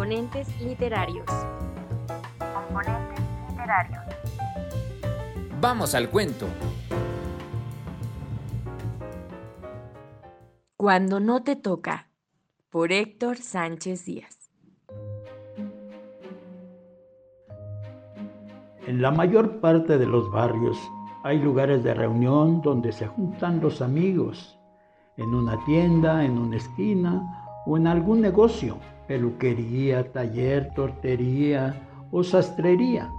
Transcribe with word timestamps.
Componentes 0.00 0.58
literarios. 0.62 1.26
Componentes 2.38 3.20
literarios. 3.50 4.02
Vamos 5.60 5.94
al 5.94 6.08
cuento. 6.08 6.46
Cuando 10.78 11.20
no 11.20 11.42
te 11.42 11.54
toca, 11.54 12.08
por 12.70 12.92
Héctor 12.92 13.36
Sánchez 13.36 14.06
Díaz. 14.06 14.50
En 18.86 19.02
la 19.02 19.10
mayor 19.10 19.60
parte 19.60 19.98
de 19.98 20.06
los 20.06 20.30
barrios 20.32 20.78
hay 21.24 21.40
lugares 21.40 21.84
de 21.84 21.92
reunión 21.92 22.62
donde 22.62 22.92
se 22.92 23.06
juntan 23.06 23.60
los 23.60 23.82
amigos, 23.82 24.58
en 25.18 25.34
una 25.34 25.62
tienda, 25.66 26.24
en 26.24 26.38
una 26.38 26.56
esquina 26.56 27.39
o 27.66 27.76
en 27.76 27.86
algún 27.86 28.20
negocio, 28.20 28.78
peluquería, 29.06 30.10
taller, 30.12 30.72
tortería 30.74 31.74
o 32.10 32.22
sastrería. 32.22 33.10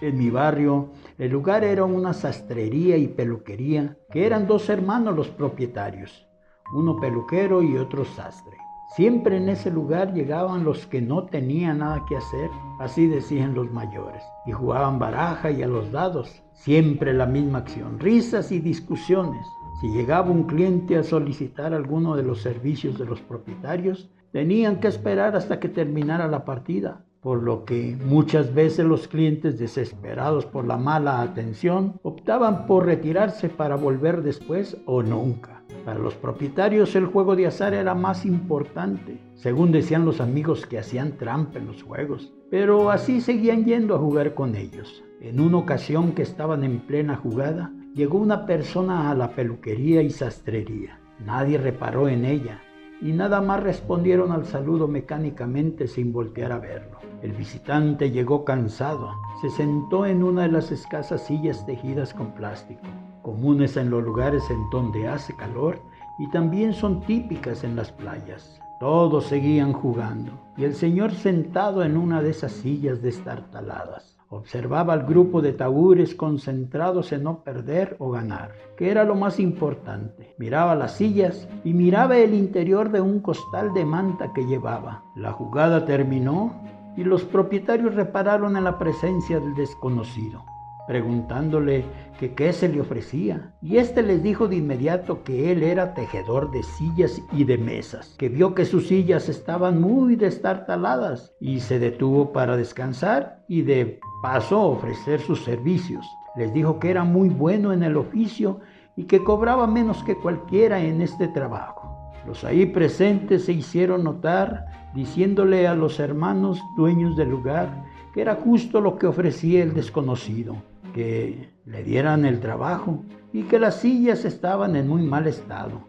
En 0.00 0.18
mi 0.18 0.30
barrio, 0.30 0.90
el 1.16 1.30
lugar 1.30 1.64
era 1.64 1.84
una 1.84 2.12
sastrería 2.12 2.96
y 2.96 3.08
peluquería, 3.08 3.96
que 4.10 4.26
eran 4.26 4.46
dos 4.46 4.68
hermanos 4.68 5.16
los 5.16 5.28
propietarios, 5.28 6.26
uno 6.74 7.00
peluquero 7.00 7.62
y 7.62 7.78
otro 7.78 8.04
sastre. 8.04 8.56
Siempre 8.94 9.36
en 9.36 9.48
ese 9.48 9.70
lugar 9.70 10.14
llegaban 10.14 10.64
los 10.64 10.86
que 10.86 11.02
no 11.02 11.24
tenían 11.24 11.78
nada 11.78 12.04
que 12.08 12.16
hacer, 12.16 12.50
así 12.78 13.06
decían 13.06 13.54
los 13.54 13.70
mayores, 13.70 14.22
y 14.46 14.52
jugaban 14.52 14.98
baraja 14.98 15.50
y 15.50 15.62
a 15.62 15.66
los 15.66 15.90
dados. 15.92 16.42
Siempre 16.52 17.12
la 17.12 17.26
misma 17.26 17.58
acción, 17.58 17.98
risas 17.98 18.52
y 18.52 18.60
discusiones. 18.60 19.46
Si 19.80 19.88
llegaba 19.88 20.30
un 20.30 20.44
cliente 20.44 20.96
a 20.96 21.02
solicitar 21.02 21.74
alguno 21.74 22.16
de 22.16 22.22
los 22.22 22.40
servicios 22.40 22.98
de 22.98 23.04
los 23.04 23.20
propietarios, 23.20 24.08
tenían 24.32 24.80
que 24.80 24.88
esperar 24.88 25.36
hasta 25.36 25.60
que 25.60 25.68
terminara 25.68 26.28
la 26.28 26.46
partida, 26.46 27.04
por 27.20 27.42
lo 27.42 27.66
que 27.66 27.94
muchas 28.06 28.54
veces 28.54 28.86
los 28.86 29.06
clientes 29.06 29.58
desesperados 29.58 30.46
por 30.46 30.66
la 30.66 30.78
mala 30.78 31.20
atención 31.20 32.00
optaban 32.02 32.66
por 32.66 32.86
retirarse 32.86 33.50
para 33.50 33.76
volver 33.76 34.22
después 34.22 34.78
o 34.86 35.02
nunca. 35.02 35.62
Para 35.84 35.98
los 35.98 36.14
propietarios 36.14 36.96
el 36.96 37.04
juego 37.04 37.36
de 37.36 37.46
azar 37.46 37.74
era 37.74 37.94
más 37.94 38.24
importante, 38.24 39.20
según 39.34 39.72
decían 39.72 40.06
los 40.06 40.22
amigos 40.22 40.64
que 40.64 40.78
hacían 40.78 41.18
trampa 41.18 41.58
en 41.58 41.66
los 41.66 41.82
juegos, 41.82 42.32
pero 42.50 42.90
así 42.90 43.20
seguían 43.20 43.66
yendo 43.66 43.94
a 43.94 43.98
jugar 43.98 44.32
con 44.32 44.56
ellos. 44.56 45.04
En 45.20 45.38
una 45.38 45.58
ocasión 45.58 46.12
que 46.12 46.22
estaban 46.22 46.64
en 46.64 46.78
plena 46.80 47.16
jugada, 47.16 47.72
llegó 47.96 48.18
una 48.18 48.44
persona 48.44 49.10
a 49.10 49.14
la 49.14 49.30
peluquería 49.30 50.02
y 50.02 50.10
sastrería. 50.10 51.00
Nadie 51.24 51.56
reparó 51.56 52.08
en 52.08 52.26
ella 52.26 52.60
y 53.00 53.12
nada 53.12 53.40
más 53.40 53.62
respondieron 53.62 54.32
al 54.32 54.44
saludo 54.44 54.86
mecánicamente 54.86 55.88
sin 55.88 56.12
voltear 56.12 56.52
a 56.52 56.58
verlo. 56.58 56.98
El 57.22 57.32
visitante 57.32 58.10
llegó 58.10 58.44
cansado, 58.44 59.14
se 59.40 59.48
sentó 59.48 60.04
en 60.04 60.22
una 60.22 60.42
de 60.42 60.52
las 60.52 60.70
escasas 60.70 61.26
sillas 61.26 61.64
tejidas 61.64 62.12
con 62.12 62.32
plástico 62.32 62.86
comunes 63.22 63.76
en 63.76 63.90
los 63.90 64.04
lugares 64.04 64.48
en 64.50 64.70
donde 64.70 65.08
hace 65.08 65.34
calor 65.34 65.80
y 66.16 66.30
también 66.30 66.72
son 66.72 67.00
típicas 67.00 67.64
en 67.64 67.74
las 67.74 67.90
playas. 67.90 68.60
Todos 68.78 69.24
seguían 69.24 69.72
jugando 69.72 70.30
y 70.56 70.62
el 70.62 70.74
señor 70.74 71.12
sentado 71.12 71.82
en 71.82 71.96
una 71.96 72.22
de 72.22 72.30
esas 72.30 72.52
sillas 72.52 73.02
destartaladas 73.02 74.15
observaba 74.28 74.92
al 74.92 75.04
grupo 75.04 75.40
de 75.40 75.52
tabures 75.52 76.14
concentrados 76.14 77.12
en 77.12 77.22
no 77.24 77.44
perder 77.44 77.96
o 77.98 78.10
ganar, 78.10 78.52
que 78.76 78.90
era 78.90 79.04
lo 79.04 79.14
más 79.14 79.38
importante. 79.38 80.34
Miraba 80.38 80.74
las 80.74 80.96
sillas 80.96 81.48
y 81.64 81.72
miraba 81.72 82.16
el 82.16 82.34
interior 82.34 82.90
de 82.90 83.00
un 83.00 83.20
costal 83.20 83.72
de 83.74 83.84
manta 83.84 84.32
que 84.34 84.44
llevaba. 84.46 85.04
La 85.14 85.32
jugada 85.32 85.84
terminó 85.84 86.54
y 86.96 87.04
los 87.04 87.24
propietarios 87.24 87.94
repararon 87.94 88.56
en 88.56 88.64
la 88.64 88.78
presencia 88.78 89.38
del 89.38 89.54
desconocido 89.54 90.44
preguntándole 90.86 91.84
que 92.18 92.34
qué 92.34 92.52
se 92.52 92.68
le 92.68 92.80
ofrecía. 92.80 93.52
Y 93.60 93.76
éste 93.76 94.02
les 94.02 94.22
dijo 94.22 94.48
de 94.48 94.56
inmediato 94.56 95.22
que 95.22 95.52
él 95.52 95.62
era 95.62 95.94
tejedor 95.94 96.50
de 96.50 96.62
sillas 96.62 97.20
y 97.32 97.44
de 97.44 97.58
mesas, 97.58 98.14
que 98.18 98.28
vio 98.28 98.54
que 98.54 98.64
sus 98.64 98.88
sillas 98.88 99.28
estaban 99.28 99.80
muy 99.80 100.16
destartaladas 100.16 101.34
y 101.40 101.60
se 101.60 101.78
detuvo 101.78 102.32
para 102.32 102.56
descansar 102.56 103.44
y 103.48 103.62
de 103.62 104.00
paso 104.22 104.60
ofrecer 104.62 105.20
sus 105.20 105.44
servicios. 105.44 106.06
Les 106.36 106.52
dijo 106.52 106.78
que 106.78 106.90
era 106.90 107.04
muy 107.04 107.28
bueno 107.28 107.72
en 107.72 107.82
el 107.82 107.96
oficio 107.96 108.60
y 108.96 109.04
que 109.04 109.22
cobraba 109.22 109.66
menos 109.66 110.02
que 110.04 110.16
cualquiera 110.16 110.80
en 110.80 111.02
este 111.02 111.28
trabajo. 111.28 112.12
Los 112.26 112.44
ahí 112.44 112.66
presentes 112.66 113.44
se 113.44 113.52
hicieron 113.52 114.04
notar 114.04 114.66
diciéndole 114.94 115.68
a 115.68 115.74
los 115.74 116.00
hermanos 116.00 116.60
dueños 116.76 117.16
del 117.16 117.30
lugar 117.30 117.84
que 118.12 118.22
era 118.22 118.34
justo 118.34 118.80
lo 118.80 118.96
que 118.96 119.06
ofrecía 119.06 119.62
el 119.62 119.74
desconocido 119.74 120.56
que 120.96 121.50
le 121.66 121.84
dieran 121.84 122.24
el 122.24 122.40
trabajo 122.40 123.04
y 123.30 123.42
que 123.42 123.58
las 123.58 123.82
sillas 123.82 124.24
estaban 124.24 124.76
en 124.76 124.88
muy 124.88 125.02
mal 125.02 125.26
estado 125.26 125.82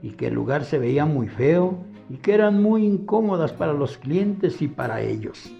y 0.00 0.12
que 0.12 0.28
el 0.28 0.34
lugar 0.34 0.64
se 0.64 0.78
veía 0.78 1.04
muy 1.04 1.28
feo 1.28 1.84
y 2.08 2.16
que 2.16 2.32
eran 2.32 2.62
muy 2.62 2.86
incómodas 2.86 3.52
para 3.52 3.74
los 3.74 3.98
clientes 3.98 4.62
y 4.62 4.68
para 4.68 5.02
ellos. 5.02 5.52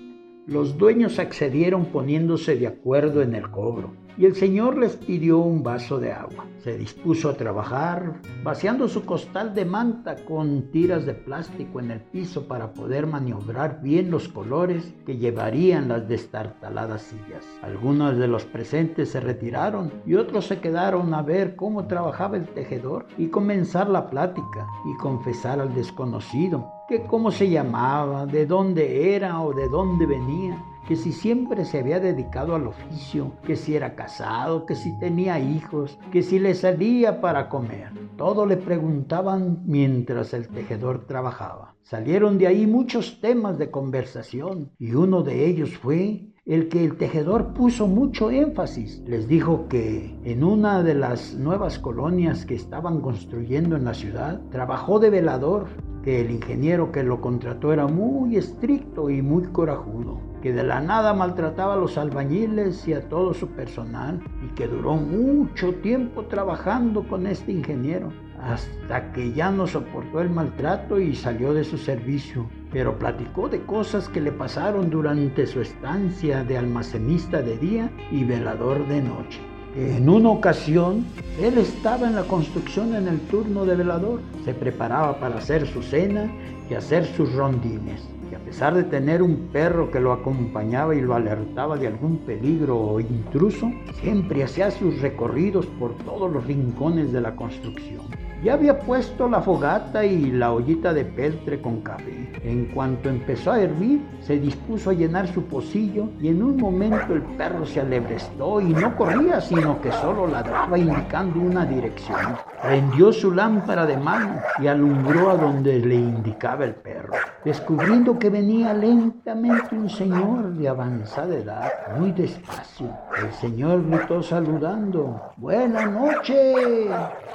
Los 0.47 0.79
dueños 0.79 1.19
accedieron 1.19 1.85
poniéndose 1.85 2.57
de 2.57 2.67
acuerdo 2.67 3.21
en 3.21 3.35
el 3.35 3.51
cobro 3.51 3.93
y 4.17 4.27
el 4.27 4.35
señor 4.37 4.79
les 4.79 4.97
pidió 4.97 5.39
un 5.39 5.63
vaso 5.63 5.99
de 5.99 6.13
agua. 6.13 6.47
Se 6.63 6.79
dispuso 6.79 7.29
a 7.29 7.35
trabajar, 7.35 8.21
vaciando 8.43 8.89
su 8.89 9.05
costal 9.05 9.55
de 9.55 9.65
manta 9.65 10.17
con 10.25 10.71
tiras 10.71 11.05
de 11.05 11.15
plástico 11.15 11.81
en 11.81 11.91
el 11.91 12.01
piso 12.01 12.49
para 12.49 12.73
poder 12.73 13.07
maniobrar 13.07 13.83
bien 13.83 14.11
los 14.11 14.29
colores 14.29 14.95
que 15.05 15.19
llevarían 15.19 15.89
las 15.89 16.09
destartaladas 16.09 17.03
sillas. 17.03 17.45
Algunos 17.63 18.17
de 18.17 18.29
los 18.29 18.45
presentes 18.45 19.11
se 19.11 19.21
retiraron 19.21 19.93
y 20.07 20.15
otros 20.15 20.47
se 20.47 20.61
quedaron 20.61 21.13
a 21.13 21.23
ver 21.23 21.57
cómo 21.57 21.87
trabajaba 21.87 22.37
el 22.37 22.49
tejedor 22.49 23.07
y 23.19 23.29
comenzar 23.29 23.91
la 23.91 24.09
plática 24.09 24.67
y 24.87 24.97
confesar 24.99 25.61
al 25.61 25.75
desconocido 25.75 26.71
que 26.89 27.03
cómo 27.03 27.31
se 27.31 27.49
llamaba, 27.49 28.27
de 28.27 28.47
dónde 28.47 29.15
era 29.15 29.41
o 29.41 29.53
de 29.53 29.69
dónde 29.69 30.07
venía 30.07 30.63
que 30.87 30.97
si 30.97 31.13
siempre 31.13 31.65
se 31.65 31.79
había 31.79 31.99
dedicado 31.99 32.55
al 32.55 32.67
oficio, 32.67 33.33
que 33.45 33.57
si 33.57 33.75
era 33.75 33.95
casado, 33.95 34.67
que 34.67 34.75
si 34.75 34.99
tenía 34.99 35.39
hijos, 35.39 35.99
que 36.13 36.23
si 36.23 36.39
le 36.39 36.55
salía 36.55 37.21
para 37.21 37.49
comer. 37.49 37.89
Todo 38.17 38.47
le 38.47 38.57
preguntaban 38.57 39.63
mientras 39.65 40.35
el 40.35 40.49
tejedor 40.49 41.07
trabajaba. 41.07 41.75
Salieron 41.83 42.39
de 42.39 42.47
ahí 42.47 42.67
muchos 42.67 43.21
temas 43.21 43.59
de 43.59 43.71
conversación 43.71 44.71
y 44.79 44.95
uno 44.95 45.23
de 45.23 45.47
ellos 45.47 45.77
fue 45.77 46.29
el 46.47 46.69
que 46.69 46.85
el 46.85 46.97
tejedor 46.97 47.55
puso 47.55 47.87
mucho 47.87 48.31
énfasis. 48.31 49.03
Les 49.07 49.27
dijo 49.27 49.67
que 49.69 50.15
en 50.25 50.45
una 50.45 50.83
de 50.83 50.95
las 50.95 51.35
nuevas 51.35 51.79
colonias 51.79 52.45
que 52.45 52.55
estaban 52.55 53.01
construyendo 53.01 53.77
en 53.77 53.85
la 53.85 53.95
ciudad, 53.95 54.43
trabajó 54.51 54.99
de 54.99 55.09
velador, 55.09 55.69
que 56.03 56.21
el 56.21 56.31
ingeniero 56.31 56.93
que 56.93 57.03
lo 57.03 57.23
contrató 57.23 57.73
era 57.73 57.87
muy 57.87 58.37
estricto 58.37 59.09
y 59.09 59.23
muy 59.23 59.45
corajudo 59.45 60.34
que 60.45 60.53
de 60.53 60.63
la 60.63 60.79
nada 60.79 61.15
maltrataba 61.15 61.73
a 61.73 61.79
los 61.79 61.97
albañiles 61.97 62.87
y 62.87 62.93
a 62.93 63.09
todo 63.09 63.33
su 63.33 63.49
personal 63.49 64.21
y 64.45 64.55
que 64.55 64.69
duró 64.69 64.93
mucho 64.93 65.73
tiempo 65.77 66.27
trabajando 66.27 67.09
con 67.09 67.27
este 67.27 67.51
ingeniero 67.51 68.13
hasta 68.43 69.11
que 69.13 69.33
ya 69.33 69.51
no 69.51 69.67
soportó 69.67 70.21
el 70.21 70.29
maltrato 70.29 71.01
y 71.01 71.15
salió 71.15 71.55
de 71.55 71.65
su 71.65 71.79
servicio, 71.79 72.47
pero 72.71 72.99
platicó 72.99 73.49
de 73.49 73.63
cosas 73.63 74.07
que 74.11 74.21
le 74.21 74.33
pasaron 74.33 74.91
durante 74.91 75.47
su 75.47 75.63
estancia 75.63 76.45
de 76.45 76.59
almacenista 76.59 77.41
de 77.41 77.57
día 77.57 77.91
y 78.11 78.25
velador 78.25 78.87
de 78.87 79.01
noche. 79.01 79.41
En 79.75 80.11
una 80.11 80.29
ocasión, 80.29 81.07
él 81.41 81.57
estaba 81.57 82.07
en 82.07 82.17
la 82.17 82.25
construcción 82.25 82.95
en 82.95 83.09
el 83.09 83.19
turno 83.29 83.65
de 83.65 83.77
velador, 83.77 84.21
se 84.45 84.53
preparaba 84.53 85.19
para 85.19 85.39
hacer 85.39 85.67
su 85.67 85.83
cena 85.83 86.31
y 86.69 86.75
hacer 86.75 87.07
sus 87.07 87.33
rondines 87.33 88.14
a 88.33 88.39
pesar 88.39 88.75
de 88.75 88.85
tener 88.85 89.23
un 89.23 89.49
perro 89.53 89.91
que 89.91 90.01
lo 90.01 90.13
acompañaba 90.13 90.95
y 90.95 91.01
lo 91.01 91.15
alertaba 91.15 91.77
de 91.77 91.87
algún 91.87 92.19
peligro 92.19 92.79
o 92.79 93.01
intruso, 93.01 93.71
siempre 94.01 94.45
hacía 94.45 94.71
sus 94.71 95.01
recorridos 95.01 95.67
por 95.79 95.95
todos 95.99 96.31
los 96.33 96.47
rincones 96.47 97.13
de 97.13 97.21
la 97.21 97.35
construcción. 97.37 98.03
Ya 98.45 98.53
había 98.53 98.79
puesto 98.79 99.27
la 99.27 99.41
fogata 99.41 100.05
y 100.05 100.31
la 100.31 100.53
ollita 100.53 100.93
de 100.93 101.07
peltre 101.07 101.63
con 101.63 101.81
café. 101.81 102.31
En 102.43 102.67
cuanto 102.67 103.09
empezó 103.09 103.53
a 103.53 103.61
hervir, 103.63 104.03
se 104.21 104.39
dispuso 104.39 104.91
a 104.91 104.93
llenar 104.93 105.27
su 105.29 105.45
pocillo 105.45 106.11
y 106.21 106.29
en 106.29 106.43
un 106.43 106.59
momento 106.59 107.15
el 107.15 107.23
perro 107.23 107.65
se 107.65 107.81
alebrestó 107.81 108.61
y 108.61 108.67
no 108.67 108.95
corría, 108.97 109.41
sino 109.41 109.81
que 109.81 109.91
solo 109.93 110.27
ladraba 110.27 110.77
indicando 110.77 111.41
una 111.41 111.65
dirección. 111.65 112.37
Prendió 112.61 113.15
su 113.15 113.33
lámpara 113.33 113.87
de 113.87 113.97
mano 113.97 114.39
y 114.59 114.67
alumbró 114.67 115.31
a 115.31 115.37
donde 115.37 115.79
le 115.79 115.95
indicaba 115.95 116.67
el 116.67 116.75
perro, 116.75 117.15
descubriendo 117.45 118.19
que 118.19 118.31
venía 118.31 118.73
lentamente 118.73 119.77
un 119.77 119.91
señor 119.91 120.55
de 120.55 120.69
avanzada 120.69 121.37
edad, 121.37 121.71
muy 121.99 122.13
despacio. 122.13 122.91
El 123.23 123.33
señor 123.35 123.87
gritó 123.87 124.23
saludando, 124.23 125.33
¡Buena 125.37 125.87
noche! 125.87 126.55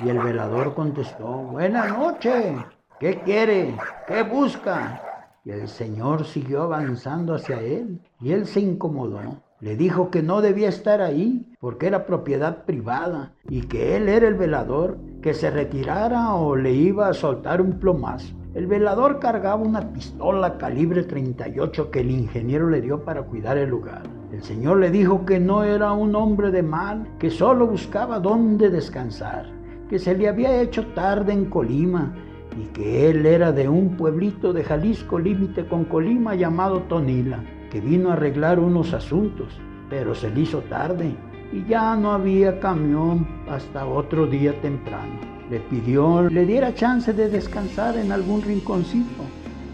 Y 0.04 0.10
el 0.10 0.20
velador 0.20 0.74
contestó, 0.74 1.28
Buena 1.28 1.88
noche. 1.88 2.56
¿Qué 3.00 3.22
quiere? 3.22 3.76
¿Qué 4.08 4.24
busca? 4.24 5.02
Y 5.46 5.52
el 5.52 5.70
Señor 5.70 6.26
siguió 6.26 6.64
avanzando 6.64 7.34
hacia 7.34 7.62
él 7.62 8.02
y 8.20 8.34
él 8.34 8.46
se 8.46 8.60
incomodó. 8.60 9.42
Le 9.62 9.78
dijo 9.78 10.10
que 10.10 10.22
no 10.22 10.42
debía 10.42 10.68
estar 10.68 11.02
ahí 11.02 11.48
porque 11.62 11.88
era 11.88 12.06
propiedad 12.06 12.66
privada 12.66 13.34
y 13.48 13.62
que 13.62 13.96
él 13.96 14.10
era 14.10 14.28
el 14.28 14.36
velador, 14.36 14.98
que 15.22 15.34
se 15.34 15.50
retirara 15.50 16.34
o 16.34 16.58
le 16.58 16.74
iba 16.74 17.08
a 17.08 17.14
soltar 17.14 17.62
un 17.62 17.80
plomazo. 17.80 18.36
El 18.60 18.68
velador 18.68 19.20
cargaba 19.20 19.64
una 19.64 19.94
pistola 19.94 20.58
calibre 20.58 21.04
38 21.04 21.92
que 21.92 22.02
el 22.02 22.12
ingeniero 22.12 22.70
le 22.70 22.82
dio 22.82 23.06
para 23.06 23.22
cuidar 23.22 23.58
el 23.58 23.70
lugar. 23.70 24.04
El 24.34 24.44
señor 24.44 24.80
le 24.80 24.92
dijo 24.92 25.26
que 25.26 25.40
no 25.40 25.64
era 25.64 25.94
un 25.94 26.14
hombre 26.14 26.52
de 26.52 26.62
mal, 26.62 27.08
que 27.20 27.30
solo 27.30 27.68
buscaba 27.68 28.20
dónde 28.20 28.70
descansar, 28.70 29.46
que 29.90 29.98
se 29.98 30.14
le 30.14 30.28
había 30.28 30.62
hecho 30.62 30.88
tarde 30.88 31.32
en 31.32 31.46
Colima 31.46 32.14
y 32.62 32.66
que 32.74 33.10
él 33.10 33.26
era 33.26 33.54
de 33.54 33.70
un 33.70 33.96
pueblito 33.96 34.52
de 34.52 34.66
Jalisco 34.66 35.18
límite 35.20 35.66
con 35.66 35.86
Colima 35.86 36.36
llamado 36.36 36.82
Tonila 36.82 37.42
que 37.72 37.80
vino 37.80 38.10
a 38.10 38.14
arreglar 38.16 38.60
unos 38.60 38.94
asuntos, 38.94 39.58
pero 39.90 40.14
se 40.14 40.32
le 40.32 40.42
hizo 40.42 40.60
tarde 40.64 41.16
y 41.54 41.64
ya 41.64 41.96
no 41.96 42.12
había 42.12 42.60
camión 42.60 43.26
hasta 43.50 43.86
otro 43.86 44.28
día 44.28 44.52
temprano. 44.60 45.29
Le 45.50 45.60
pidió 45.60 46.30
le 46.30 46.46
diera 46.46 46.74
chance 46.74 47.14
de 47.14 47.30
descansar 47.30 47.98
en 47.98 48.12
algún 48.12 48.42
rinconcito, 48.42 49.24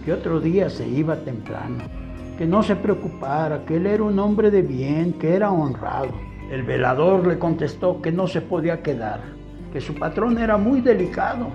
que 0.03 0.13
otro 0.13 0.39
día 0.39 0.69
se 0.69 0.87
iba 0.87 1.17
temprano, 1.17 1.83
que 2.37 2.45
no 2.45 2.63
se 2.63 2.75
preocupara, 2.75 3.65
que 3.65 3.77
él 3.77 3.87
era 3.87 4.03
un 4.03 4.17
hombre 4.19 4.51
de 4.51 4.61
bien, 4.61 5.13
que 5.13 5.35
era 5.35 5.51
honrado. 5.51 6.13
El 6.51 6.63
velador 6.63 7.27
le 7.27 7.39
contestó 7.39 8.01
que 8.01 8.11
no 8.11 8.27
se 8.27 8.41
podía 8.41 8.81
quedar, 8.81 9.21
que 9.73 9.81
su 9.81 9.95
patrón 9.95 10.37
era 10.37 10.57
muy 10.57 10.81
delicado 10.81 11.47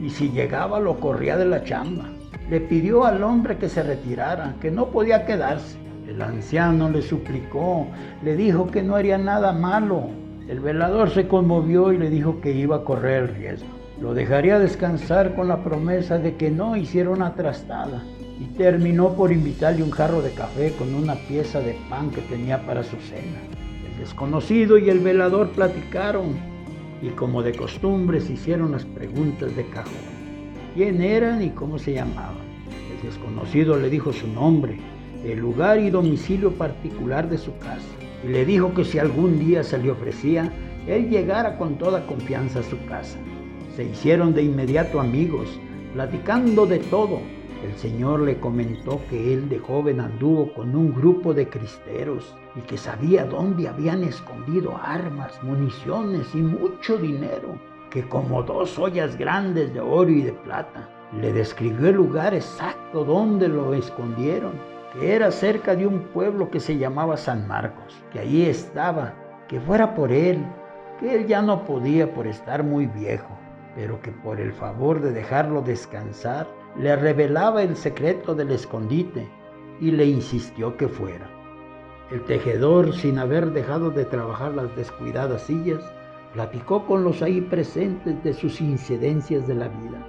y 0.00 0.10
si 0.10 0.30
llegaba 0.30 0.80
lo 0.80 0.98
corría 0.98 1.36
de 1.36 1.44
la 1.44 1.62
chamba 1.62 2.10
le 2.48 2.60
pidió 2.60 3.04
al 3.04 3.22
hombre 3.22 3.56
que 3.56 3.68
se 3.68 3.82
retirara, 3.82 4.54
que 4.60 4.70
no 4.70 4.86
podía 4.86 5.24
quedarse. 5.24 5.78
El 6.06 6.20
anciano 6.20 6.90
le 6.90 7.00
suplicó, 7.00 7.86
le 8.22 8.36
dijo 8.36 8.66
que 8.66 8.82
no 8.82 8.96
haría 8.96 9.16
nada 9.16 9.52
malo. 9.52 10.08
El 10.48 10.60
velador 10.60 11.10
se 11.10 11.26
conmovió 11.26 11.92
y 11.92 11.98
le 11.98 12.10
dijo 12.10 12.40
que 12.40 12.52
iba 12.52 12.76
a 12.76 12.84
correr 12.84 13.24
el 13.24 13.34
riesgo. 13.36 13.68
Lo 14.00 14.14
dejaría 14.14 14.58
descansar 14.58 15.34
con 15.34 15.48
la 15.48 15.62
promesa 15.62 16.18
de 16.18 16.36
que 16.36 16.50
no 16.50 16.76
hiciera 16.76 17.10
una 17.10 17.34
trastada. 17.34 18.02
Y 18.40 18.46
terminó 18.56 19.14
por 19.14 19.32
invitarle 19.32 19.82
un 19.82 19.90
jarro 19.90 20.20
de 20.20 20.32
café 20.32 20.72
con 20.72 20.92
una 20.94 21.14
pieza 21.14 21.60
de 21.60 21.76
pan 21.88 22.10
que 22.10 22.20
tenía 22.22 22.66
para 22.66 22.82
su 22.82 22.96
cena. 22.96 23.38
El 23.88 24.00
desconocido 24.00 24.76
y 24.76 24.90
el 24.90 24.98
velador 24.98 25.50
platicaron 25.50 26.34
y 27.00 27.10
como 27.10 27.42
de 27.42 27.54
costumbre 27.54 28.20
se 28.20 28.32
hicieron 28.32 28.72
las 28.72 28.84
preguntas 28.84 29.54
de 29.54 29.66
cajón 29.66 30.14
quién 30.74 31.00
eran 31.02 31.42
y 31.42 31.50
cómo 31.50 31.78
se 31.78 31.94
llamaban. 31.94 32.44
El 32.92 33.08
desconocido 33.08 33.76
le 33.76 33.88
dijo 33.88 34.12
su 34.12 34.26
nombre, 34.26 34.78
el 35.24 35.38
lugar 35.38 35.78
y 35.78 35.88
domicilio 35.88 36.52
particular 36.52 37.28
de 37.28 37.38
su 37.38 37.56
casa, 37.58 37.86
y 38.22 38.28
le 38.28 38.44
dijo 38.44 38.74
que 38.74 38.84
si 38.84 38.98
algún 38.98 39.38
día 39.38 39.62
se 39.64 39.78
le 39.78 39.90
ofrecía, 39.90 40.52
él 40.86 41.08
llegara 41.08 41.56
con 41.56 41.76
toda 41.78 42.06
confianza 42.06 42.60
a 42.60 42.62
su 42.62 42.82
casa. 42.86 43.18
Se 43.74 43.84
hicieron 43.84 44.34
de 44.34 44.42
inmediato 44.42 45.00
amigos, 45.00 45.58
platicando 45.94 46.66
de 46.66 46.78
todo. 46.78 47.20
El 47.64 47.74
Señor 47.76 48.20
le 48.20 48.38
comentó 48.38 49.00
que 49.08 49.32
él 49.32 49.48
de 49.48 49.58
joven 49.58 50.00
anduvo 50.00 50.52
con 50.52 50.76
un 50.76 50.94
grupo 50.94 51.32
de 51.32 51.48
cristeros 51.48 52.36
y 52.54 52.60
que 52.60 52.76
sabía 52.76 53.24
dónde 53.24 53.68
habían 53.68 54.04
escondido 54.04 54.78
armas, 54.82 55.32
municiones 55.42 56.26
y 56.34 56.38
mucho 56.38 56.98
dinero 56.98 57.58
que 57.94 58.02
como 58.08 58.42
dos 58.42 58.76
ollas 58.76 59.16
grandes 59.16 59.72
de 59.72 59.80
oro 59.80 60.10
y 60.10 60.22
de 60.22 60.32
plata. 60.32 60.88
Le 61.20 61.32
describió 61.32 61.90
el 61.90 61.94
lugar 61.94 62.34
exacto 62.34 63.04
donde 63.04 63.46
lo 63.46 63.72
escondieron, 63.72 64.54
que 64.94 65.14
era 65.14 65.30
cerca 65.30 65.76
de 65.76 65.86
un 65.86 66.00
pueblo 66.08 66.50
que 66.50 66.60
se 66.60 66.78
llamaba 66.78 67.16
San 67.16 67.46
Marcos, 67.46 68.02
que 68.12 68.20
allí 68.20 68.46
estaba, 68.46 69.14
que 69.48 69.60
fuera 69.60 69.94
por 69.94 70.12
él, 70.12 70.44
que 70.98 71.14
él 71.14 71.26
ya 71.26 71.42
no 71.42 71.64
podía 71.64 72.12
por 72.14 72.26
estar 72.26 72.62
muy 72.62 72.86
viejo, 72.86 73.36
pero 73.74 74.00
que 74.00 74.12
por 74.12 74.40
el 74.40 74.52
favor 74.52 75.00
de 75.00 75.12
dejarlo 75.12 75.60
descansar, 75.60 76.46
le 76.78 76.96
revelaba 76.96 77.62
el 77.62 77.76
secreto 77.76 78.34
del 78.34 78.52
escondite 78.52 79.28
y 79.80 79.90
le 79.90 80.06
insistió 80.06 80.76
que 80.76 80.88
fuera. 80.88 81.28
El 82.10 82.24
tejedor, 82.24 82.94
sin 82.94 83.18
haber 83.18 83.50
dejado 83.50 83.90
de 83.90 84.04
trabajar 84.04 84.52
las 84.54 84.74
descuidadas 84.76 85.42
sillas, 85.42 85.84
Platicó 86.34 86.84
con 86.84 87.04
los 87.04 87.22
ahí 87.22 87.40
presentes 87.40 88.20
de 88.24 88.34
sus 88.34 88.60
incidencias 88.60 89.46
de 89.46 89.54
la 89.54 89.68
vida. 89.68 90.04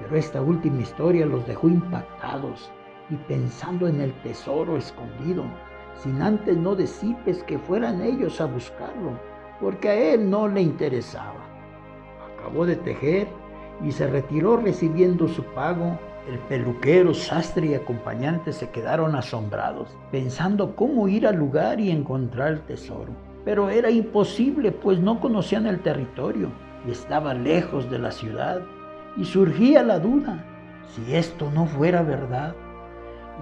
Pero 0.00 0.16
esta 0.16 0.42
última 0.42 0.80
historia 0.80 1.24
los 1.24 1.46
dejó 1.46 1.68
impactados 1.68 2.68
y 3.10 3.16
pensando 3.16 3.88
en 3.88 4.00
el 4.00 4.12
tesoro 4.22 4.76
escondido, 4.76 5.44
sin 6.02 6.20
antes 6.20 6.56
no 6.56 6.74
decirles 6.74 7.42
que 7.44 7.58
fueran 7.58 8.02
ellos 8.02 8.40
a 8.40 8.46
buscarlo, 8.46 9.18
porque 9.60 9.88
a 9.88 9.94
él 9.94 10.28
no 10.28 10.48
le 10.48 10.62
interesaba. 10.62 11.40
Acabó 12.34 12.66
de 12.66 12.76
tejer 12.76 13.28
y 13.84 13.92
se 13.92 14.06
retiró 14.06 14.56
recibiendo 14.56 15.28
su 15.28 15.42
pago. 15.42 15.98
El 16.28 16.38
peluquero, 16.40 17.14
sastre 17.14 17.68
y 17.68 17.74
acompañante 17.74 18.52
se 18.52 18.68
quedaron 18.70 19.14
asombrados, 19.14 19.96
pensando 20.10 20.74
cómo 20.74 21.06
ir 21.06 21.26
al 21.26 21.36
lugar 21.36 21.78
y 21.78 21.90
encontrar 21.90 22.48
el 22.48 22.60
tesoro 22.62 23.12
pero 23.46 23.70
era 23.70 23.92
imposible 23.92 24.72
pues 24.72 24.98
no 24.98 25.20
conocían 25.20 25.68
el 25.68 25.78
territorio 25.78 26.50
y 26.84 26.90
estaba 26.90 27.32
lejos 27.32 27.88
de 27.88 28.00
la 28.00 28.10
ciudad 28.10 28.60
y 29.16 29.24
surgía 29.24 29.84
la 29.84 30.00
duda 30.00 30.44
si 30.88 31.14
esto 31.14 31.48
no 31.52 31.66
fuera 31.66 32.02
verdad. 32.02 32.56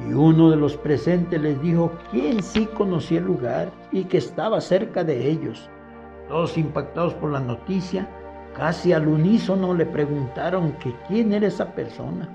Y 0.02 0.12
uno 0.12 0.50
de 0.50 0.56
los 0.56 0.76
presentes 0.76 1.40
les 1.40 1.60
dijo 1.62 1.92
quién 2.10 2.42
sí 2.42 2.66
conocía 2.66 3.18
el 3.18 3.26
lugar 3.26 3.70
y 3.92 4.04
que 4.04 4.18
estaba 4.18 4.60
cerca 4.60 5.04
de 5.04 5.30
ellos. 5.30 5.70
Todos 6.28 6.58
impactados 6.58 7.14
por 7.14 7.30
la 7.30 7.40
noticia, 7.40 8.08
casi 8.56 8.92
al 8.92 9.06
unísono 9.06 9.74
le 9.74 9.86
preguntaron 9.86 10.72
que 10.72 10.94
quién 11.06 11.32
era 11.32 11.46
esa 11.46 11.74
persona 11.74 12.28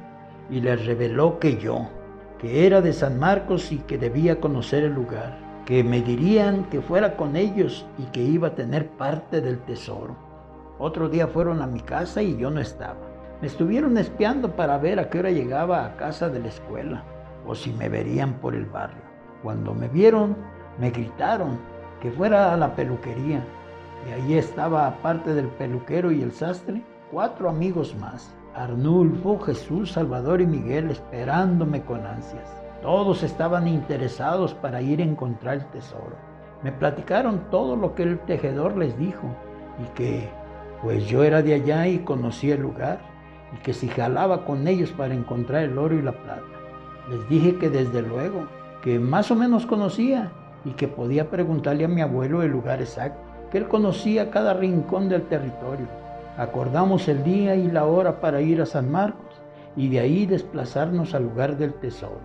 y 0.49 0.61
les 0.61 0.85
reveló 0.85 1.39
que 1.39 1.57
yo, 1.57 1.89
que 2.37 2.65
era 2.65 2.81
de 2.81 2.93
San 2.93 3.19
Marcos 3.19 3.71
y 3.71 3.79
que 3.79 3.97
debía 3.97 4.39
conocer 4.39 4.83
el 4.83 4.93
lugar 4.93 5.49
que 5.69 5.83
me 5.83 6.01
dirían 6.01 6.63
que 6.71 6.81
fuera 6.81 7.15
con 7.15 7.35
ellos 7.35 7.85
y 7.99 8.05
que 8.05 8.23
iba 8.23 8.47
a 8.47 8.55
tener 8.55 8.87
parte 8.87 9.39
del 9.39 9.59
tesoro. 9.59 10.15
Otro 10.79 11.09
día 11.09 11.27
fueron 11.27 11.61
a 11.61 11.67
mi 11.67 11.79
casa 11.81 12.23
y 12.23 12.37
yo 12.37 12.49
no 12.49 12.59
estaba. 12.59 12.97
Me 13.39 13.45
estuvieron 13.45 13.95
espiando 13.99 14.55
para 14.55 14.79
ver 14.79 14.99
a 14.99 15.11
qué 15.11 15.19
hora 15.19 15.29
llegaba 15.29 15.85
a 15.85 15.95
casa 15.95 16.27
de 16.27 16.39
la 16.39 16.47
escuela 16.47 17.03
o 17.49 17.55
si 17.55 17.73
me 17.73 17.89
verían 17.89 18.33
por 18.33 18.53
el 18.53 18.65
barrio. 18.65 19.01
Cuando 19.41 19.73
me 19.73 19.87
vieron, 19.87 20.37
me 20.79 20.91
gritaron 20.91 21.57
que 21.99 22.11
fuera 22.11 22.53
a 22.53 22.57
la 22.57 22.75
peluquería. 22.75 23.43
Y 24.07 24.11
ahí 24.11 24.33
estaba, 24.35 24.85
aparte 24.85 25.33
del 25.33 25.47
peluquero 25.47 26.11
y 26.11 26.21
el 26.21 26.31
sastre, 26.31 26.83
cuatro 27.11 27.49
amigos 27.49 27.95
más. 27.99 28.31
Arnulfo, 28.53 29.39
Jesús, 29.39 29.93
Salvador 29.93 30.41
y 30.41 30.45
Miguel 30.45 30.91
esperándome 30.91 31.81
con 31.83 32.05
ansias. 32.05 32.55
Todos 32.83 33.23
estaban 33.23 33.67
interesados 33.67 34.53
para 34.53 34.81
ir 34.81 34.99
a 34.99 35.05
encontrar 35.05 35.55
el 35.55 35.65
tesoro. 35.71 36.15
Me 36.61 36.71
platicaron 36.71 37.49
todo 37.49 37.75
lo 37.75 37.95
que 37.95 38.03
el 38.03 38.19
tejedor 38.19 38.77
les 38.77 38.97
dijo 38.99 39.27
y 39.83 39.87
que 39.95 40.29
pues 40.83 41.05
yo 41.07 41.23
era 41.23 41.41
de 41.41 41.55
allá 41.55 41.87
y 41.87 41.99
conocía 41.99 42.55
el 42.55 42.61
lugar 42.61 42.99
y 43.53 43.57
que 43.63 43.73
si 43.73 43.87
jalaba 43.87 44.45
con 44.45 44.67
ellos 44.67 44.91
para 44.91 45.15
encontrar 45.15 45.63
el 45.63 45.77
oro 45.77 45.95
y 45.95 46.01
la 46.01 46.11
plata. 46.11 46.58
Les 47.09 47.27
dije 47.27 47.55
que 47.55 47.71
desde 47.71 48.03
luego, 48.03 48.45
que 48.83 48.99
más 48.99 49.31
o 49.31 49.35
menos 49.35 49.65
conocía 49.65 50.31
y 50.63 50.71
que 50.73 50.87
podía 50.87 51.31
preguntarle 51.31 51.85
a 51.85 51.87
mi 51.87 52.01
abuelo 52.01 52.43
el 52.43 52.51
lugar 52.51 52.81
exacto, 52.81 53.19
que 53.49 53.57
él 53.57 53.67
conocía 53.67 54.29
cada 54.29 54.53
rincón 54.53 55.09
del 55.09 55.23
territorio. 55.23 55.87
Acordamos 56.37 57.07
el 57.07 57.23
día 57.23 57.55
y 57.55 57.71
la 57.71 57.85
hora 57.85 58.21
para 58.21 58.41
ir 58.41 58.61
a 58.61 58.67
San 58.67 58.91
Marcos 58.91 59.41
y 59.75 59.89
de 59.89 60.01
ahí 60.01 60.27
desplazarnos 60.27 61.15
al 61.15 61.23
lugar 61.23 61.57
del 61.57 61.73
tesoro. 61.73 62.21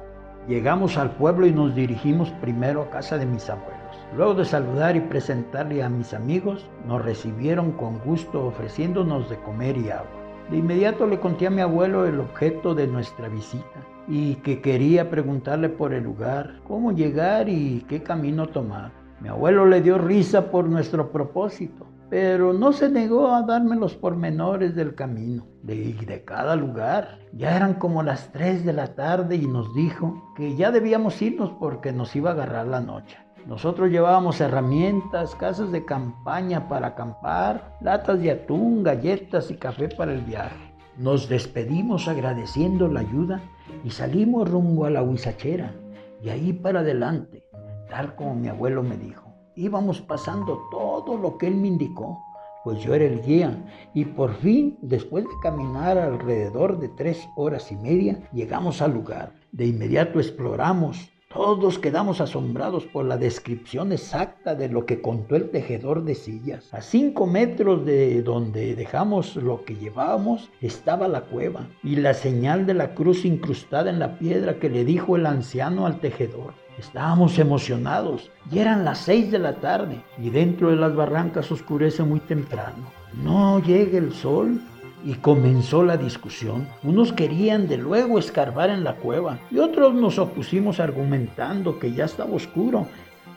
Llegamos 0.49 0.99
al 0.99 1.13
pueblo 1.13 1.47
y 1.47 1.53
nos 1.53 1.75
dirigimos 1.75 2.31
primero 2.43 2.83
a 2.83 2.91
casa 2.91 3.17
de 3.17 3.25
mis 3.25 3.49
abuelos. 3.49 3.97
Luego 4.15 4.35
de 4.35 4.45
saludar 4.45 4.97
y 4.97 5.01
presentarle 5.01 5.83
a 5.83 5.89
mis 5.89 6.13
amigos, 6.13 6.69
nos 6.87 7.03
recibieron 7.03 7.73
con 7.73 8.01
gusto 8.01 8.45
ofreciéndonos 8.45 9.31
de 9.31 9.39
comer 9.39 9.79
y 9.79 9.89
agua. 9.89 10.11
De 10.51 10.59
inmediato 10.59 11.07
le 11.07 11.19
conté 11.19 11.47
a 11.47 11.51
mi 11.51 11.63
abuelo 11.63 12.05
el 12.05 12.21
objeto 12.21 12.75
de 12.75 12.87
nuestra 12.87 13.29
visita 13.29 13.94
y 14.09 14.37
que 14.37 14.61
quería 14.61 15.11
preguntarle 15.11 15.69
por 15.69 15.93
el 15.95 16.05
lugar, 16.05 16.61
cómo 16.67 16.93
llegar 16.93 17.49
y 17.49 17.85
qué 17.89 18.03
camino 18.03 18.47
tomar. 18.47 18.93
Mi 19.21 19.29
abuelo 19.29 19.67
le 19.67 19.81
dio 19.81 19.99
risa 19.99 20.51
por 20.51 20.69
nuestro 20.69 21.11
propósito 21.11 21.87
pero 22.15 22.53
no 22.53 22.73
se 22.73 22.89
negó 22.89 23.35
a 23.35 23.43
darme 23.43 23.77
los 23.77 23.97
pormenores 23.97 24.75
del 24.75 24.95
camino 24.95 25.47
de, 25.63 25.95
de 25.95 26.25
cada 26.25 26.55
lugar. 26.55 27.19
Ya 27.33 27.57
eran 27.57 27.75
como 27.75 28.03
las 28.03 28.31
3 28.33 28.65
de 28.65 28.73
la 28.73 28.95
tarde 28.95 29.37
y 29.37 29.47
nos 29.47 29.75
dijo 29.75 30.33
que 30.37 30.55
ya 30.55 30.71
debíamos 30.71 31.21
irnos 31.21 31.51
porque 31.59 31.93
nos 31.93 32.15
iba 32.15 32.31
a 32.31 32.35
agarrar 32.35 32.67
la 32.69 32.81
noche. 32.81 33.19
Nosotros 33.47 33.91
llevábamos 33.91 34.41
herramientas, 34.41 35.35
casas 35.35 35.73
de 35.73 35.85
campaña 35.85 36.69
para 36.69 36.89
acampar, 36.89 37.77
latas 37.81 38.21
de 38.21 38.31
atún, 38.31 38.83
galletas 38.83 39.51
y 39.51 39.57
café 39.57 39.89
para 39.89 40.13
el 40.13 40.21
viaje. 40.23 40.74
Nos 40.97 41.29
despedimos 41.29 42.07
agradeciendo 42.07 42.87
la 42.87 43.01
ayuda 43.01 43.43
y 43.83 43.91
salimos 43.91 44.49
rumbo 44.49 44.85
a 44.85 44.91
la 44.91 45.03
huizachera 45.03 45.75
y 46.23 46.29
ahí 46.29 46.53
para 46.53 46.81
adelante, 46.81 47.43
tal 47.91 48.15
como 48.15 48.37
mi 48.37 48.47
abuelo 48.47 48.85
me 48.85 48.97
dijo. 48.97 49.35
Íbamos 49.57 50.01
pasando 50.01 50.63
todo 50.71 51.17
lo 51.19 51.37
que 51.37 51.49
él 51.49 51.57
me 51.57 51.67
indicó, 51.67 52.23
pues 52.63 52.79
yo 52.79 52.95
era 52.95 53.07
el 53.07 53.23
guía 53.23 53.91
y 53.93 54.05
por 54.05 54.35
fin, 54.35 54.79
después 54.83 55.25
de 55.25 55.31
caminar 55.43 55.99
alrededor 55.99 56.79
de 56.79 56.89
tres 56.91 57.29
horas 57.35 57.73
y 57.73 57.77
media, 57.77 58.29
llegamos 58.33 58.81
al 58.81 58.95
lugar. 58.95 59.33
De 59.51 59.67
inmediato 59.67 60.21
exploramos 60.21 61.11
todos 61.35 61.81
quedamos 61.81 62.21
asombrados 62.21 62.85
por 62.85 63.05
la 63.05 63.19
descripción 63.19 63.91
exacta 63.91 64.55
de 64.55 64.69
lo 64.69 64.87
que 64.87 65.03
contó 65.03 65.35
el 65.35 65.51
tejedor 65.51 66.05
de 66.05 66.15
sillas. 66.15 66.73
A 66.73 66.81
cinco 66.81 67.27
metros 67.27 67.85
de 67.85 68.23
donde 68.23 68.77
dejamos 68.77 69.35
lo 69.35 69.65
que 69.65 69.75
llevábamos 69.75 70.49
estaba 70.61 71.09
la 71.09 71.23
cueva 71.23 71.67
y 71.83 71.97
la 71.97 72.15
señal 72.15 72.67
de 72.67 72.75
la 72.75 72.95
cruz 72.95 73.25
incrustada 73.25 73.91
en 73.91 73.99
la 73.99 74.17
piedra 74.17 74.61
que 74.61 74.71
le 74.71 74.85
dijo 74.85 75.17
el 75.17 75.27
anciano 75.27 75.87
al 75.87 75.99
tejedor. 75.99 76.55
Estábamos 76.79 77.37
emocionados 77.41 78.31
y 78.51 78.61
eran 78.61 78.85
las 78.85 78.99
seis 78.99 79.33
de 79.33 79.41
la 79.41 79.57
tarde 79.57 80.01
y 80.19 80.31
dentro 80.31 80.71
de 80.71 80.77
las 80.77 80.95
barrancas 80.95 81.51
oscurece 81.51 82.05
muy 82.05 82.21
temprano. 82.21 82.93
No 83.25 83.61
llega 83.61 83.99
el 83.99 84.13
sol 84.13 84.61
y 85.05 85.15
comenzó 85.15 85.85
la 85.85 85.97
discusión. 85.97 86.67
Unos 86.83 87.13
querían 87.13 87.69
de 87.69 87.77
luego 87.77 88.19
escarbar 88.19 88.71
en 88.71 88.85
la 88.85 88.97
cueva 88.97 89.39
y 89.51 89.59
otros 89.59 89.95
nos 89.95 90.19
opusimos 90.19 90.81
argumentando 90.81 91.79
que 91.79 91.93
ya 91.93 92.07
estaba 92.07 92.33
oscuro 92.33 92.87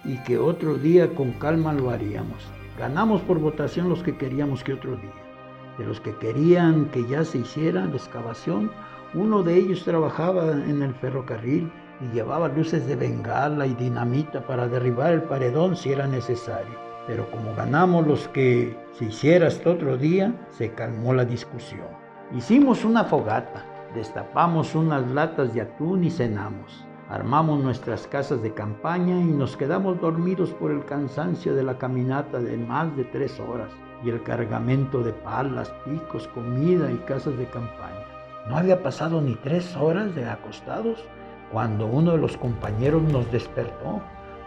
y 0.06 0.18
que 0.24 0.38
otro 0.38 0.76
día 0.76 1.14
con 1.14 1.32
calma 1.34 1.74
lo 1.74 1.90
haríamos. 1.90 2.44
Ganamos 2.80 3.22
por 3.22 3.40
votación 3.40 3.90
los 3.90 4.02
que 4.02 4.16
queríamos 4.16 4.64
que 4.64 4.74
otro 4.74 4.96
día. 4.96 5.12
De 5.78 5.86
los 5.86 6.00
que 6.00 6.16
querían 6.16 6.86
que 6.86 7.06
ya 7.08 7.24
se 7.24 7.40
hiciera 7.40 7.86
la 7.86 7.96
excavación, 7.96 8.72
uno 9.14 9.44
de 9.44 9.58
ellos 9.58 9.84
trabajaba 9.84 10.52
en 10.52 10.82
el 10.82 10.94
ferrocarril 10.96 11.70
y 12.02 12.16
llevaba 12.16 12.48
luces 12.48 12.88
de 12.88 12.96
bengala 12.96 13.68
y 13.68 13.74
dinamita 13.74 14.46
para 14.46 14.68
derribar 14.68 15.14
el 15.14 15.24
paredón 15.24 15.76
si 15.76 15.92
era 15.92 16.08
necesario 16.08 16.87
pero 17.08 17.32
como 17.32 17.56
ganamos 17.56 18.06
los 18.06 18.28
que 18.28 18.78
se 18.92 19.06
hiciera 19.06 19.48
hasta 19.48 19.72
otro 19.72 19.98
día, 19.98 20.34
se 20.52 20.72
calmó 20.74 21.14
la 21.14 21.26
discusión. 21.26 21.88
Hicimos 22.36 22.84
una 22.84 23.06
fogata, 23.06 23.66
destapamos 23.96 24.76
unas 24.76 25.08
latas 25.12 25.54
de 25.54 25.62
atún 25.62 26.04
y 26.04 26.12
cenamos. 26.12 26.86
Armamos 27.10 27.64
nuestras 27.64 28.06
casas 28.06 28.42
de 28.42 28.54
campaña 28.54 29.18
y 29.22 29.26
nos 29.26 29.56
quedamos 29.56 30.02
dormidos 30.02 30.50
por 30.52 30.72
el 30.72 30.84
cansancio 30.84 31.56
de 31.56 31.64
la 31.64 31.78
caminata 31.78 32.40
de 32.40 32.58
más 32.58 32.96
de 32.98 33.06
tres 33.06 33.40
horas 33.40 33.72
y 34.04 34.10
el 34.10 34.22
cargamento 34.24 35.02
de 35.02 35.14
palas, 35.14 35.74
picos, 35.86 36.28
comida 36.28 36.92
y 36.92 36.98
casas 36.98 37.38
de 37.38 37.46
campaña. 37.46 38.06
No 38.50 38.58
había 38.58 38.84
pasado 38.84 39.22
ni 39.22 39.36
tres 39.36 39.74
horas 39.78 40.14
de 40.16 40.26
acostados 40.26 41.04
cuando 41.52 41.86
uno 41.86 42.12
de 42.12 42.18
los 42.18 42.36
compañeros 42.36 43.02
nos 43.04 43.32
despertó 43.32 44.02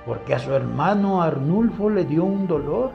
porque 0.06 0.34
a 0.34 0.38
su 0.38 0.52
hermano 0.52 1.22
Arnulfo 1.22 1.90
le 1.90 2.04
dio 2.04 2.24
un 2.24 2.46
dolor 2.46 2.92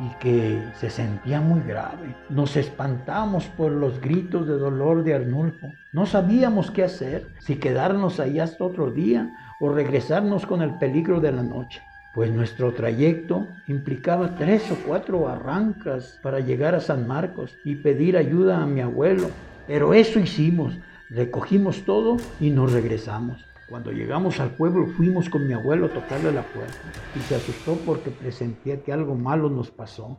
y 0.00 0.08
que 0.18 0.62
se 0.74 0.90
sentía 0.90 1.40
muy 1.40 1.60
grave. 1.60 2.14
Nos 2.28 2.56
espantamos 2.56 3.46
por 3.46 3.70
los 3.70 4.00
gritos 4.00 4.46
de 4.46 4.54
dolor 4.54 5.04
de 5.04 5.14
Arnulfo. 5.14 5.72
No 5.92 6.06
sabíamos 6.06 6.70
qué 6.70 6.84
hacer, 6.84 7.28
si 7.38 7.56
quedarnos 7.56 8.18
ahí 8.20 8.40
hasta 8.40 8.64
otro 8.64 8.90
día 8.90 9.30
o 9.60 9.68
regresarnos 9.70 10.46
con 10.46 10.62
el 10.62 10.74
peligro 10.78 11.20
de 11.20 11.32
la 11.32 11.42
noche. 11.42 11.80
Pues 12.14 12.30
nuestro 12.30 12.72
trayecto 12.72 13.48
implicaba 13.66 14.36
tres 14.36 14.70
o 14.70 14.76
cuatro 14.86 15.20
barrancas 15.20 16.18
para 16.22 16.40
llegar 16.40 16.74
a 16.74 16.80
San 16.80 17.08
Marcos 17.08 17.56
y 17.64 17.76
pedir 17.76 18.16
ayuda 18.16 18.62
a 18.62 18.66
mi 18.66 18.80
abuelo. 18.80 19.30
Pero 19.66 19.94
eso 19.94 20.20
hicimos, 20.20 20.78
recogimos 21.10 21.84
todo 21.84 22.16
y 22.40 22.50
nos 22.50 22.72
regresamos. 22.72 23.44
Cuando 23.68 23.92
llegamos 23.92 24.40
al 24.40 24.50
pueblo 24.50 24.86
fuimos 24.88 25.30
con 25.30 25.48
mi 25.48 25.54
abuelo 25.54 25.86
a 25.86 25.88
tocarle 25.88 26.30
la 26.32 26.42
puerta 26.42 26.74
y 27.16 27.20
se 27.20 27.34
asustó 27.34 27.78
porque 27.86 28.10
presentía 28.10 28.82
que 28.82 28.92
algo 28.92 29.14
malo 29.14 29.48
nos 29.48 29.70
pasó. 29.70 30.18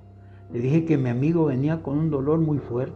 Le 0.51 0.59
dije 0.59 0.85
que 0.85 0.97
mi 0.97 1.09
amigo 1.09 1.45
venía 1.45 1.83
con 1.83 1.99
un 1.99 2.09
dolor 2.09 2.39
muy 2.39 2.57
fuerte. 2.57 2.95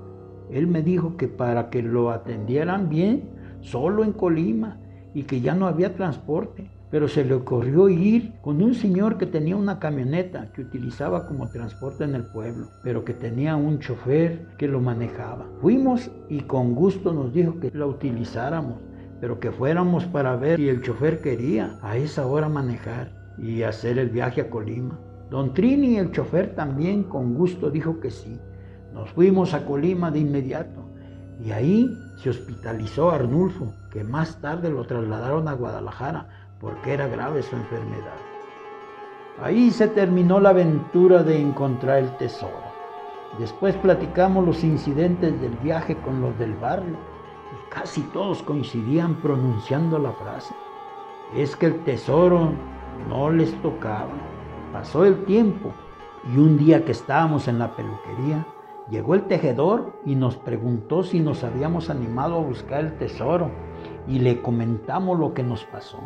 Él 0.49 0.65
me 0.65 0.81
dijo 0.81 1.17
que 1.17 1.27
para 1.27 1.69
que 1.69 1.83
lo 1.83 2.09
atendieran 2.09 2.89
bien, 2.89 3.29
solo 3.61 4.03
en 4.03 4.11
Colima, 4.11 4.79
y 5.13 5.23
que 5.23 5.41
ya 5.41 5.53
no 5.53 5.67
había 5.67 5.95
transporte. 5.95 6.71
Pero 6.89 7.07
se 7.07 7.23
le 7.23 7.35
ocurrió 7.35 7.87
ir 7.87 8.33
con 8.41 8.63
un 8.63 8.73
señor 8.73 9.19
que 9.19 9.27
tenía 9.27 9.55
una 9.55 9.77
camioneta 9.77 10.51
que 10.51 10.61
utilizaba 10.61 11.27
como 11.27 11.51
transporte 11.51 12.03
en 12.03 12.15
el 12.15 12.23
pueblo, 12.23 12.69
pero 12.83 13.05
que 13.05 13.13
tenía 13.13 13.55
un 13.55 13.77
chofer 13.77 14.47
que 14.57 14.67
lo 14.67 14.79
manejaba. 14.79 15.45
Fuimos 15.61 16.09
y 16.27 16.41
con 16.41 16.73
gusto 16.73 17.13
nos 17.13 17.31
dijo 17.31 17.59
que 17.59 17.69
la 17.75 17.85
utilizáramos 17.85 18.88
pero 19.19 19.39
que 19.39 19.51
fuéramos 19.51 20.05
para 20.05 20.35
ver 20.35 20.57
si 20.57 20.69
el 20.69 20.81
chofer 20.81 21.21
quería 21.21 21.77
a 21.81 21.97
esa 21.97 22.25
hora 22.25 22.49
manejar 22.49 23.11
y 23.37 23.63
hacer 23.63 23.97
el 23.99 24.09
viaje 24.09 24.41
a 24.41 24.49
Colima. 24.49 24.99
Don 25.29 25.53
Trini, 25.53 25.97
el 25.97 26.11
chofer, 26.11 26.55
también 26.55 27.03
con 27.03 27.35
gusto 27.35 27.69
dijo 27.69 27.99
que 27.99 28.11
sí. 28.11 28.39
Nos 28.93 29.09
fuimos 29.11 29.53
a 29.53 29.65
Colima 29.65 30.09
de 30.09 30.19
inmediato 30.19 30.89
y 31.43 31.51
ahí 31.51 31.89
se 32.17 32.29
hospitalizó 32.29 33.11
Arnulfo, 33.11 33.73
que 33.91 34.03
más 34.03 34.41
tarde 34.41 34.69
lo 34.69 34.85
trasladaron 34.85 35.47
a 35.47 35.53
Guadalajara 35.53 36.27
porque 36.59 36.93
era 36.93 37.07
grave 37.07 37.43
su 37.43 37.55
enfermedad. 37.55 38.17
Ahí 39.41 39.71
se 39.71 39.87
terminó 39.87 40.39
la 40.39 40.49
aventura 40.49 41.23
de 41.23 41.39
encontrar 41.39 41.99
el 41.99 42.17
tesoro. 42.17 42.69
Después 43.37 43.75
platicamos 43.77 44.45
los 44.45 44.63
incidentes 44.63 45.39
del 45.39 45.55
viaje 45.57 45.95
con 45.97 46.19
los 46.19 46.37
del 46.39 46.55
barrio 46.55 46.97
casi 47.69 48.01
todos 48.01 48.41
coincidían 48.43 49.15
pronunciando 49.15 49.99
la 49.99 50.11
frase. 50.13 50.53
Es 51.35 51.55
que 51.55 51.67
el 51.67 51.83
tesoro 51.83 52.51
no 53.07 53.29
les 53.29 53.53
tocaba. 53.61 54.13
Pasó 54.73 55.05
el 55.05 55.23
tiempo 55.25 55.71
y 56.33 56.37
un 56.37 56.57
día 56.57 56.85
que 56.85 56.91
estábamos 56.91 57.47
en 57.47 57.59
la 57.59 57.75
peluquería, 57.75 58.45
llegó 58.89 59.15
el 59.15 59.23
tejedor 59.23 59.93
y 60.05 60.15
nos 60.15 60.35
preguntó 60.35 61.03
si 61.03 61.19
nos 61.19 61.43
habíamos 61.43 61.89
animado 61.89 62.35
a 62.37 62.43
buscar 62.43 62.81
el 62.81 62.97
tesoro 62.97 63.51
y 64.07 64.19
le 64.19 64.41
comentamos 64.41 65.19
lo 65.19 65.33
que 65.33 65.43
nos 65.43 65.63
pasó. 65.65 65.99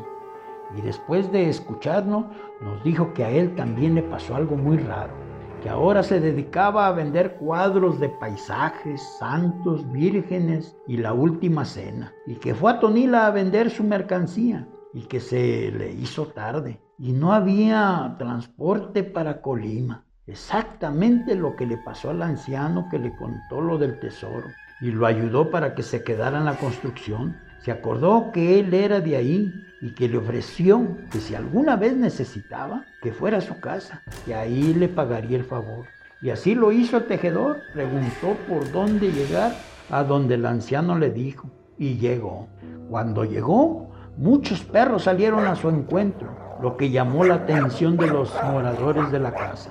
Y 0.77 0.81
después 0.81 1.31
de 1.31 1.49
escucharnos, 1.49 2.25
nos 2.61 2.83
dijo 2.83 3.13
que 3.13 3.23
a 3.23 3.29
él 3.29 3.55
también 3.55 3.95
le 3.95 4.03
pasó 4.03 4.35
algo 4.35 4.55
muy 4.55 4.77
raro 4.77 5.22
que 5.63 5.69
ahora 5.69 6.03
se 6.03 6.19
dedicaba 6.19 6.87
a 6.87 6.91
vender 6.91 7.35
cuadros 7.35 7.97
de 8.01 8.09
paisajes, 8.09 9.01
santos, 9.17 9.89
vírgenes 9.93 10.75
y 10.87 10.97
la 10.97 11.13
última 11.13 11.63
cena, 11.63 12.13
y 12.27 12.35
que 12.35 12.53
fue 12.53 12.73
a 12.73 12.79
Tonila 12.81 13.27
a 13.27 13.31
vender 13.31 13.69
su 13.69 13.85
mercancía 13.85 14.67
y 14.93 15.03
que 15.03 15.21
se 15.21 15.71
le 15.71 15.93
hizo 15.93 16.27
tarde 16.27 16.81
y 16.99 17.13
no 17.13 17.31
había 17.31 18.15
transporte 18.19 19.03
para 19.03 19.41
Colima. 19.41 20.03
Exactamente 20.27 21.33
lo 21.33 21.55
que 21.55 21.65
le 21.65 21.77
pasó 21.77 22.09
al 22.09 22.21
anciano 22.21 22.89
que 22.91 22.99
le 22.99 23.15
contó 23.15 23.61
lo 23.61 23.77
del 23.77 24.01
tesoro 24.01 24.47
y 24.81 24.91
lo 24.91 25.05
ayudó 25.05 25.49
para 25.49 25.75
que 25.75 25.83
se 25.83 26.03
quedara 26.03 26.39
en 26.39 26.45
la 26.45 26.57
construcción. 26.57 27.37
Se 27.63 27.71
acordó 27.71 28.33
que 28.33 28.59
él 28.59 28.73
era 28.73 28.99
de 28.99 29.15
ahí 29.15 29.53
y 29.79 29.95
que 29.95 30.09
le 30.09 30.17
ofreció 30.17 30.85
que 31.09 31.19
si 31.19 31.33
alguna 31.33 31.77
vez 31.77 31.95
necesitaba, 31.95 32.83
que 33.01 33.13
fuera 33.13 33.37
a 33.37 33.41
su 33.41 33.57
casa, 33.61 34.01
y 34.27 34.33
ahí 34.33 34.73
le 34.73 34.89
pagaría 34.89 35.37
el 35.37 35.45
favor. 35.45 35.85
Y 36.21 36.29
así 36.29 36.55
lo 36.55 36.73
hizo 36.73 36.97
el 36.97 37.05
tejedor, 37.05 37.61
preguntó 37.73 38.35
por 38.49 38.69
dónde 38.73 39.13
llegar, 39.13 39.53
a 39.89 40.03
donde 40.03 40.35
el 40.35 40.45
anciano 40.45 40.97
le 40.97 41.09
dijo, 41.11 41.49
y 41.77 41.95
llegó. 41.99 42.49
Cuando 42.89 43.23
llegó, 43.23 43.91
muchos 44.17 44.61
perros 44.65 45.03
salieron 45.03 45.47
a 45.47 45.55
su 45.55 45.69
encuentro, 45.69 46.35
lo 46.61 46.75
que 46.75 46.89
llamó 46.89 47.23
la 47.23 47.35
atención 47.35 47.95
de 47.95 48.07
los 48.07 48.33
moradores 48.43 49.09
de 49.09 49.19
la 49.19 49.33
casa. 49.33 49.69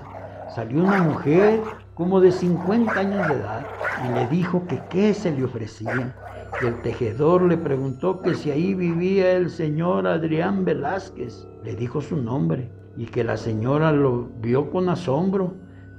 Salió 0.54 0.82
una 0.82 1.02
mujer 1.02 1.60
como 1.92 2.22
de 2.22 2.32
50 2.32 2.98
años 2.98 3.28
de 3.28 3.34
edad 3.34 3.66
y 4.02 4.14
le 4.14 4.26
dijo 4.28 4.66
que 4.66 4.80
qué 4.88 5.12
se 5.12 5.30
le 5.30 5.44
ofrecía 5.44 6.14
el 6.60 6.80
tejedor 6.82 7.42
le 7.42 7.56
preguntó 7.56 8.20
que 8.20 8.34
si 8.34 8.50
ahí 8.50 8.74
vivía 8.74 9.32
el 9.32 9.50
señor 9.50 10.06
Adrián 10.06 10.64
Velázquez. 10.64 11.48
Le 11.64 11.74
dijo 11.74 12.00
su 12.00 12.16
nombre 12.16 12.70
y 12.96 13.06
que 13.06 13.24
la 13.24 13.36
señora 13.36 13.90
lo 13.92 14.28
vio 14.40 14.70
con 14.70 14.88
asombro, 14.88 15.54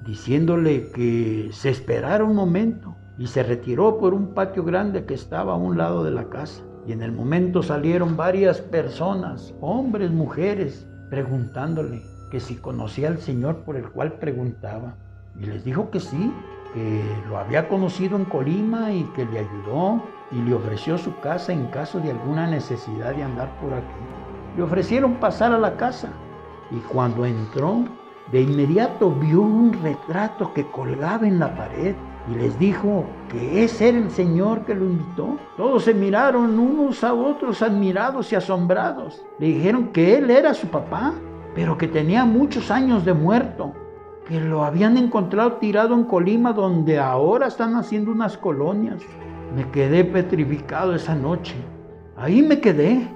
diciéndole 0.05 0.91
que 0.91 1.49
se 1.51 1.69
esperara 1.69 2.23
un 2.23 2.35
momento 2.35 2.95
y 3.17 3.27
se 3.27 3.43
retiró 3.43 3.97
por 3.97 4.13
un 4.13 4.33
patio 4.33 4.63
grande 4.63 5.05
que 5.05 5.13
estaba 5.13 5.53
a 5.53 5.57
un 5.57 5.77
lado 5.77 6.03
de 6.03 6.11
la 6.11 6.29
casa. 6.29 6.63
Y 6.85 6.91
en 6.91 7.01
el 7.01 7.11
momento 7.11 7.63
salieron 7.63 8.15
varias 8.17 8.61
personas, 8.61 9.53
hombres, 9.61 10.11
mujeres, 10.11 10.87
preguntándole 11.09 12.01
que 12.29 12.39
si 12.39 12.55
conocía 12.55 13.07
al 13.07 13.19
Señor 13.19 13.57
por 13.63 13.75
el 13.75 13.89
cual 13.89 14.13
preguntaba. 14.13 14.95
Y 15.39 15.45
les 15.45 15.63
dijo 15.63 15.89
que 15.89 15.99
sí, 15.99 16.31
que 16.73 17.03
lo 17.29 17.37
había 17.37 17.67
conocido 17.67 18.17
en 18.17 18.25
Colima 18.25 18.91
y 18.91 19.03
que 19.15 19.25
le 19.25 19.39
ayudó 19.39 20.01
y 20.31 20.41
le 20.41 20.53
ofreció 20.53 20.97
su 20.97 21.19
casa 21.19 21.53
en 21.53 21.67
caso 21.67 21.99
de 21.99 22.11
alguna 22.11 22.47
necesidad 22.47 23.13
de 23.13 23.23
andar 23.23 23.49
por 23.59 23.73
aquí. 23.73 23.83
Le 24.57 24.63
ofrecieron 24.63 25.15
pasar 25.15 25.51
a 25.53 25.59
la 25.59 25.77
casa 25.77 26.09
y 26.71 26.77
cuando 26.77 27.25
entró, 27.25 27.85
de 28.31 28.41
inmediato 28.41 29.11
vio 29.11 29.41
un 29.41 29.73
retrato 29.73 30.53
que 30.53 30.65
colgaba 30.71 31.27
en 31.27 31.39
la 31.39 31.55
pared 31.55 31.95
y 32.31 32.35
les 32.35 32.57
dijo 32.57 33.05
que 33.29 33.63
ese 33.63 33.89
era 33.89 33.97
el 33.97 34.09
Señor 34.09 34.65
que 34.65 34.73
lo 34.73 34.85
invitó. 34.85 35.37
Todos 35.57 35.83
se 35.83 35.93
miraron 35.93 36.57
unos 36.57 37.03
a 37.03 37.13
otros 37.13 37.61
admirados 37.61 38.31
y 38.31 38.35
asombrados. 38.35 39.25
Le 39.39 39.47
dijeron 39.47 39.89
que 39.89 40.17
él 40.17 40.31
era 40.31 40.53
su 40.53 40.67
papá, 40.67 41.13
pero 41.53 41.77
que 41.77 41.87
tenía 41.87 42.23
muchos 42.25 42.71
años 42.71 43.03
de 43.03 43.13
muerto, 43.13 43.73
que 44.27 44.39
lo 44.39 44.63
habían 44.63 44.97
encontrado 44.97 45.53
tirado 45.53 45.93
en 45.93 46.05
Colima 46.05 46.53
donde 46.53 46.99
ahora 46.99 47.47
están 47.47 47.75
haciendo 47.75 48.11
unas 48.11 48.37
colonias. 48.37 49.01
Me 49.55 49.69
quedé 49.69 50.05
petrificado 50.05 50.95
esa 50.95 51.15
noche. 51.15 51.55
Ahí 52.15 52.41
me 52.41 52.59
quedé. 52.59 53.07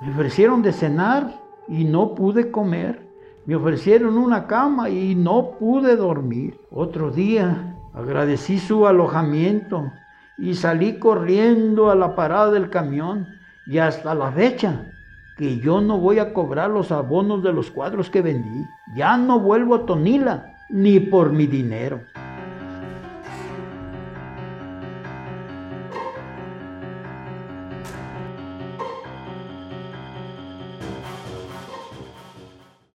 Me 0.00 0.10
ofrecieron 0.10 0.62
de 0.62 0.72
cenar 0.72 1.40
y 1.68 1.84
no 1.84 2.14
pude 2.14 2.50
comer. 2.50 3.08
Me 3.46 3.56
ofrecieron 3.56 4.18
una 4.18 4.46
cama 4.46 4.90
y 4.90 5.14
no 5.14 5.52
pude 5.58 5.96
dormir. 5.96 6.60
Otro 6.70 7.10
día 7.10 7.76
agradecí 7.94 8.58
su 8.58 8.86
alojamiento 8.86 9.90
y 10.38 10.54
salí 10.54 10.98
corriendo 10.98 11.90
a 11.90 11.94
la 11.94 12.14
parada 12.14 12.50
del 12.50 12.70
camión 12.70 13.26
y 13.66 13.78
hasta 13.78 14.14
la 14.14 14.30
fecha 14.32 14.91
que 15.42 15.58
yo 15.58 15.80
no 15.80 15.98
voy 15.98 16.20
a 16.20 16.32
cobrar 16.32 16.70
los 16.70 16.92
abonos 16.92 17.42
de 17.42 17.52
los 17.52 17.68
cuadros 17.72 18.08
que 18.08 18.22
vendí. 18.22 18.64
Ya 18.94 19.16
no 19.16 19.40
vuelvo 19.40 19.74
a 19.74 19.86
Tonila 19.86 20.54
ni 20.68 21.00
por 21.00 21.32
mi 21.32 21.48
dinero. 21.48 22.02